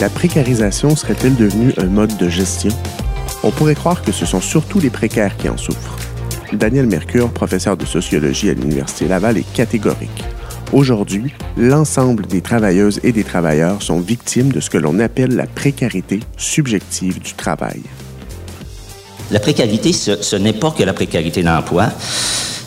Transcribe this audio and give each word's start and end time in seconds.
La 0.00 0.08
précarisation 0.10 0.96
serait-elle 0.96 1.36
devenue 1.36 1.72
un 1.76 1.86
mode 1.86 2.16
de 2.16 2.28
gestion? 2.28 2.72
On 3.44 3.52
pourrait 3.52 3.76
croire 3.76 4.02
que 4.02 4.10
ce 4.10 4.26
sont 4.26 4.40
surtout 4.40 4.80
les 4.80 4.90
précaires 4.90 5.36
qui 5.36 5.48
en 5.48 5.56
souffrent. 5.56 5.96
Daniel 6.52 6.88
Mercure, 6.88 7.30
professeur 7.30 7.76
de 7.76 7.84
sociologie 7.84 8.50
à 8.50 8.54
l'Université 8.54 9.06
Laval, 9.06 9.38
est 9.38 9.52
catégorique. 9.52 10.24
Aujourd'hui, 10.72 11.32
l'ensemble 11.56 12.26
des 12.26 12.40
travailleuses 12.40 12.98
et 13.04 13.12
des 13.12 13.22
travailleurs 13.22 13.82
sont 13.82 14.00
victimes 14.00 14.50
de 14.50 14.58
ce 14.58 14.68
que 14.68 14.78
l'on 14.78 14.98
appelle 14.98 15.36
la 15.36 15.46
précarité 15.46 16.18
subjective 16.36 17.20
du 17.20 17.34
travail. 17.34 17.82
La 19.30 19.38
précarité, 19.38 19.92
ce, 19.92 20.36
n'est 20.36 20.52
pas 20.52 20.72
que 20.72 20.82
la 20.82 20.92
précarité 20.92 21.44
d'emploi. 21.44 21.88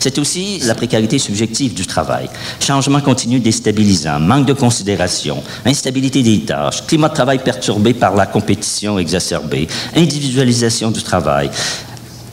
C'est 0.00 0.18
aussi 0.18 0.60
la 0.60 0.74
précarité 0.74 1.18
subjective 1.18 1.74
du 1.74 1.86
travail. 1.86 2.28
Changement 2.60 3.00
continu 3.00 3.40
déstabilisant, 3.40 4.20
manque 4.20 4.46
de 4.46 4.52
considération, 4.52 5.42
instabilité 5.64 6.22
des 6.22 6.40
tâches, 6.40 6.86
climat 6.86 7.08
de 7.08 7.14
travail 7.14 7.38
perturbé 7.38 7.94
par 7.94 8.14
la 8.14 8.26
compétition 8.26 8.98
exacerbée, 8.98 9.66
individualisation 9.96 10.90
du 10.90 11.02
travail, 11.02 11.50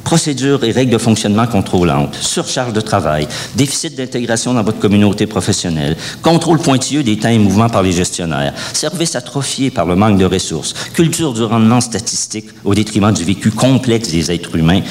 procédures 0.05 0.64
et 0.64 0.72
règles 0.72 0.94
de 0.94 0.98
fonctionnement 0.98 1.48
contrôlantes, 1.48 2.16
surcharge 2.16 2.72
de 2.72 2.80
travail, 2.80 3.27
déficit 3.55 3.95
d'intégration 3.95 4.54
dans 4.54 4.64
votre 4.64 4.80
communauté 4.80 5.26
professionnelle, 5.26 5.98
contrôle 6.22 6.59
pointilleux 6.59 7.04
des 7.04 7.18
temps 7.18 7.30
et 7.30 7.40
mouvements 7.40 7.70
par 7.70 7.84
les 7.84 7.91
gestionnaires, 7.91 8.54
services 8.72 9.16
atrophiés 9.16 9.72
par 9.72 9.88
le 9.88 9.95
manque 9.95 10.20
de 10.20 10.26
ressources, 10.26 10.73
culture 10.94 11.33
du 11.33 11.42
rendement 11.44 11.81
statistique 11.81 12.45
au 12.64 12.76
détriment 12.76 13.11
du 13.11 13.23
vécu 13.23 13.50
complexe 13.50 14.09
des 14.09 14.31
êtres 14.31 14.56
humains 14.56 14.81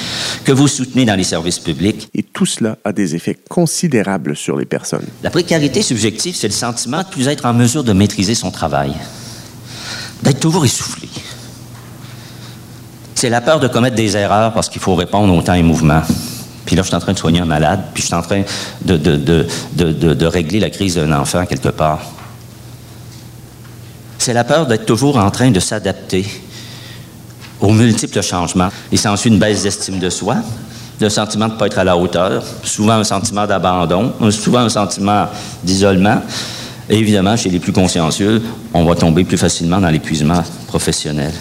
que 0.44 0.52
vous 0.52 0.68
soutenez 0.68 1.04
dans 1.04 1.14
les 1.14 1.24
services 1.24 1.60
publics. 1.60 2.08
Et 2.14 2.24
tout 2.24 2.46
cela 2.46 2.76
a 2.84 2.92
des 2.92 3.14
effets 3.14 3.38
considérables 3.48 4.36
sur 4.36 4.56
les 4.56 4.66
personnes. 4.66 5.06
La 5.22 5.30
précarité 5.30 5.82
subjective, 5.82 6.34
c'est 6.34 6.48
le 6.48 6.52
sentiment 6.52 6.98
de 6.98 7.08
plus 7.08 7.28
être 7.28 7.46
en 7.46 7.54
mesure 7.54 7.84
de 7.84 7.92
maîtriser 7.92 8.34
son 8.34 8.50
travail, 8.50 8.92
d'être 10.24 10.40
toujours 10.40 10.64
essoufflé 10.64 11.08
c'est 13.24 13.30
la 13.30 13.40
peur 13.40 13.58
de 13.58 13.68
commettre 13.68 13.96
des 13.96 14.18
erreurs 14.18 14.52
parce 14.52 14.68
qu'il 14.68 14.82
faut 14.82 14.94
répondre 14.94 15.34
au 15.34 15.40
temps 15.40 15.54
et 15.54 15.62
mouvement. 15.62 16.02
Puis 16.66 16.76
là, 16.76 16.82
je 16.82 16.88
suis 16.88 16.94
en 16.94 17.00
train 17.00 17.14
de 17.14 17.18
soigner 17.18 17.40
un 17.40 17.46
malade, 17.46 17.80
puis 17.94 18.02
je 18.02 18.08
suis 18.08 18.14
en 18.14 18.20
train 18.20 18.42
de, 18.82 20.26
régler 20.26 20.60
la 20.60 20.68
crise 20.68 20.96
d'un 20.96 21.10
enfant 21.10 21.46
quelque 21.46 21.70
part. 21.70 22.00
C'est 24.18 24.34
la 24.34 24.44
peur 24.44 24.66
d'être 24.66 24.84
toujours 24.84 25.16
en 25.16 25.30
train 25.30 25.50
de 25.50 25.58
s'adapter 25.58 26.26
aux 27.62 27.72
multiples 27.72 28.20
changements. 28.20 28.68
Il 28.92 28.98
s'ensuit 28.98 29.30
une 29.30 29.38
baisse 29.38 29.62
d'estime 29.62 30.00
de 30.00 30.10
soi, 30.10 30.36
le 31.00 31.08
sentiment 31.08 31.48
de 31.48 31.54
ne 31.54 31.58
pas 31.58 31.68
être 31.68 31.78
à 31.78 31.84
la 31.84 31.96
hauteur, 31.96 32.44
souvent 32.62 32.92
un 32.92 33.04
sentiment 33.04 33.46
d'abandon, 33.46 34.12
souvent 34.32 34.58
un 34.58 34.68
sentiment 34.68 35.28
d'isolement. 35.62 36.20
Et 36.90 36.98
évidemment, 36.98 37.38
chez 37.38 37.48
les 37.48 37.58
plus 37.58 37.72
consciencieux, 37.72 38.42
on 38.74 38.84
va 38.84 38.94
tomber 38.94 39.24
plus 39.24 39.38
facilement 39.38 39.80
dans 39.80 39.88
l'épuisement 39.88 40.44
professionnel. 40.66 41.32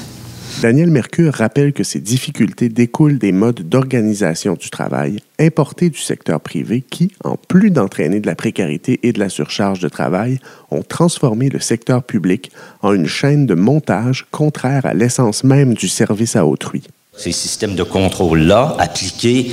Daniel 0.63 0.91
Mercure 0.91 1.33
rappelle 1.33 1.73
que 1.73 1.83
ces 1.83 1.99
difficultés 1.99 2.69
découlent 2.69 3.17
des 3.17 3.33
modes 3.33 3.67
d'organisation 3.67 4.53
du 4.53 4.69
travail 4.69 5.17
importés 5.37 5.89
du 5.89 5.99
secteur 5.99 6.39
privé 6.39 6.81
qui, 6.89 7.11
en 7.25 7.35
plus 7.35 7.69
d'entraîner 7.69 8.21
de 8.21 8.27
la 8.27 8.35
précarité 8.35 8.97
et 9.03 9.11
de 9.11 9.19
la 9.19 9.27
surcharge 9.27 9.81
de 9.81 9.89
travail, 9.89 10.39
ont 10.71 10.81
transformé 10.81 11.49
le 11.49 11.59
secteur 11.59 12.01
public 12.01 12.49
en 12.81 12.93
une 12.93 13.07
chaîne 13.07 13.45
de 13.45 13.55
montage 13.55 14.25
contraire 14.31 14.85
à 14.85 14.93
l'essence 14.93 15.43
même 15.43 15.73
du 15.73 15.89
service 15.89 16.37
à 16.37 16.45
autrui. 16.45 16.83
Ces 17.17 17.33
systèmes 17.33 17.75
de 17.75 17.83
contrôle-là, 17.83 18.77
appliqués 18.79 19.51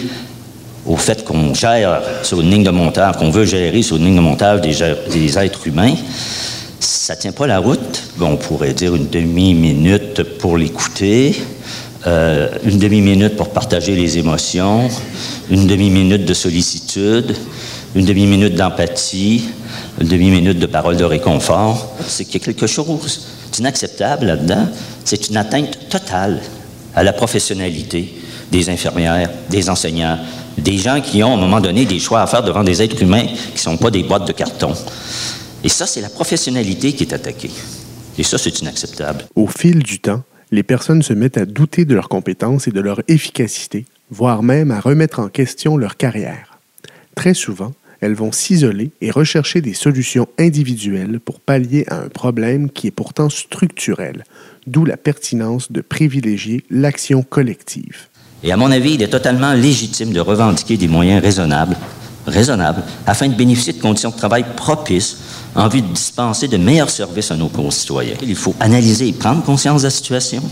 au 0.86 0.96
fait 0.96 1.24
qu'on 1.24 1.54
gère 1.54 2.02
sur 2.22 2.40
une 2.40 2.50
ligne 2.50 2.62
de 2.62 2.70
montage, 2.70 3.16
qu'on 3.16 3.30
veut 3.30 3.46
gérer 3.46 3.82
sur 3.82 3.96
une 3.96 4.04
ligne 4.04 4.16
de 4.16 4.20
montage 4.20 4.60
des, 4.60 4.76
des 5.10 5.38
êtres 5.40 5.66
humains, 5.66 5.96
ça 6.80 7.14
tient 7.16 7.32
pas 7.32 7.46
la 7.46 7.58
route. 7.58 8.02
on 8.20 8.36
pourrait 8.36 8.72
dire 8.72 8.94
une 8.94 9.08
demi-minute 9.08 10.22
pour 10.38 10.56
l'écouter, 10.56 11.36
euh, 12.06 12.48
une 12.64 12.78
demi-minute 12.78 13.36
pour 13.36 13.50
partager 13.50 13.94
les 13.94 14.18
émotions, 14.18 14.88
une 15.50 15.66
demi-minute 15.66 16.24
de 16.24 16.34
sollicitude, 16.34 17.36
une 17.94 18.06
demi-minute 18.06 18.54
d'empathie, 18.54 19.44
une 20.00 20.08
demi-minute 20.08 20.58
de 20.58 20.66
parole 20.66 20.96
de 20.96 21.04
réconfort. 21.04 21.94
C'est 22.06 22.24
qu'il 22.24 22.40
y 22.40 22.42
a 22.42 22.46
quelque 22.46 22.66
chose 22.66 23.20
d'inacceptable 23.52 24.26
là-dedans. 24.26 24.68
C'est 25.04 25.28
une 25.28 25.36
atteinte 25.36 25.88
totale 25.90 26.40
à 26.94 27.02
la 27.02 27.12
professionnalité 27.12 28.14
des 28.50 28.70
infirmières, 28.70 29.30
des 29.50 29.68
enseignants, 29.68 30.18
des 30.56 30.78
gens 30.78 31.00
qui 31.00 31.22
ont 31.22 31.32
à 31.32 31.34
un 31.34 31.40
moment 31.40 31.60
donné 31.60 31.84
des 31.84 31.98
choix 31.98 32.22
à 32.22 32.26
faire 32.26 32.42
devant 32.42 32.64
des 32.64 32.82
êtres 32.82 33.02
humains 33.02 33.26
qui 33.26 33.54
ne 33.54 33.58
sont 33.58 33.76
pas 33.76 33.90
des 33.90 34.02
boîtes 34.02 34.26
de 34.26 34.32
carton. 34.32 34.74
Et 35.62 35.68
ça, 35.68 35.86
c'est 35.86 36.00
la 36.00 36.08
professionnalité 36.08 36.92
qui 36.92 37.04
est 37.04 37.12
attaquée. 37.12 37.50
Et 38.18 38.22
ça, 38.22 38.38
c'est 38.38 38.60
inacceptable. 38.60 39.26
Au 39.34 39.46
fil 39.46 39.82
du 39.82 40.00
temps, 40.00 40.22
les 40.50 40.62
personnes 40.62 41.02
se 41.02 41.12
mettent 41.12 41.38
à 41.38 41.46
douter 41.46 41.84
de 41.84 41.94
leurs 41.94 42.08
compétences 42.08 42.66
et 42.66 42.72
de 42.72 42.80
leur 42.80 43.00
efficacité, 43.08 43.84
voire 44.10 44.42
même 44.42 44.70
à 44.70 44.80
remettre 44.80 45.20
en 45.20 45.28
question 45.28 45.76
leur 45.76 45.96
carrière. 45.96 46.58
Très 47.14 47.34
souvent, 47.34 47.72
elles 48.00 48.14
vont 48.14 48.32
s'isoler 48.32 48.90
et 49.00 49.10
rechercher 49.10 49.60
des 49.60 49.74
solutions 49.74 50.26
individuelles 50.38 51.20
pour 51.20 51.40
pallier 51.40 51.84
à 51.88 52.00
un 52.00 52.08
problème 52.08 52.70
qui 52.70 52.86
est 52.86 52.92
pourtant 52.92 53.28
structurel, 53.28 54.24
d'où 54.66 54.84
la 54.84 54.96
pertinence 54.96 55.70
de 55.70 55.82
privilégier 55.82 56.64
l'action 56.70 57.22
collective. 57.22 58.08
Et 58.42 58.52
à 58.52 58.56
mon 58.56 58.70
avis, 58.70 58.94
il 58.94 59.02
est 59.02 59.08
totalement 59.08 59.52
légitime 59.52 60.12
de 60.12 60.20
revendiquer 60.20 60.78
des 60.78 60.88
moyens 60.88 61.22
raisonnables, 61.22 61.76
raisonnables 62.26 62.82
afin 63.06 63.28
de 63.28 63.34
bénéficier 63.34 63.72
de 63.72 63.80
conditions 63.80 64.10
de 64.10 64.16
travail 64.16 64.44
propices 64.56 65.16
en 65.54 65.68
vue 65.68 65.82
de 65.82 65.88
dispenser 65.88 66.48
de 66.48 66.56
meilleurs 66.56 66.90
services 66.90 67.30
à 67.30 67.36
nos 67.36 67.48
concitoyens. 67.48 68.14
Il 68.22 68.36
faut 68.36 68.54
analyser 68.60 69.08
et 69.08 69.12
prendre 69.12 69.42
conscience 69.42 69.82
de 69.82 69.86
la 69.86 69.90
situation, 69.90 70.42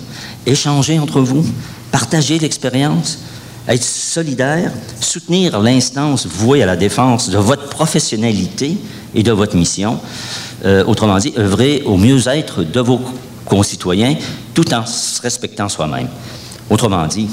échanger 0.47 0.99
entre 0.99 1.21
vous, 1.21 1.45
partager 1.93 2.39
l'expérience, 2.39 3.19
être 3.69 3.85
solidaire, 3.85 4.73
soutenir 5.01 5.61
l'instance 5.61 6.27
vouée 6.27 6.63
à 6.63 6.67
la 6.67 6.77
défense 6.77 7.29
de 7.29 7.39
votre 7.39 7.69
professionnalité 7.69 8.77
et 9.15 9.23
de 9.23 9.33
votre 9.33 9.57
mission. 9.57 10.01
Euh, 10.65 10.85
autrement 10.85 11.19
dit, 11.19 11.33
œuvrer 11.37 11.83
au 11.85 11.97
mieux-être 11.97 12.65
de 12.65 12.81
vos 12.81 13.01
concitoyens 13.45 14.17
tout 14.55 14.75
en 14.75 14.85
se 14.85 15.21
respectant 15.23 15.69
soi-même. 15.69 16.09
Autrement 16.71 17.07
dit, 17.07 17.29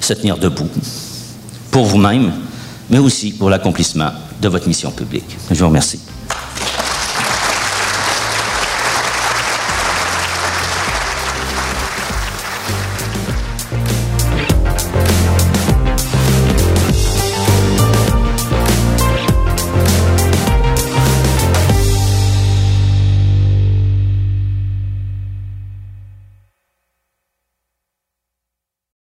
se 0.00 0.12
tenir 0.12 0.36
debout 0.36 0.68
pour 1.70 1.86
vous-même, 1.86 2.32
mais 2.90 2.98
aussi 2.98 3.32
pour 3.32 3.50
l'accomplissement 3.50 4.10
de 4.40 4.48
votre 4.48 4.68
mission 4.68 4.90
publique. 4.90 5.36
Je 5.50 5.58
vous 5.58 5.66
remercie. 5.66 6.00